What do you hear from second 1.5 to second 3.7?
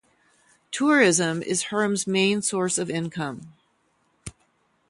Herm's main source of income.